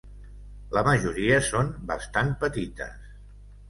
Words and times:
La 0.77 0.83
majoria 0.87 1.39
són 1.51 1.71
bastant 1.93 2.37
petites. 2.47 3.19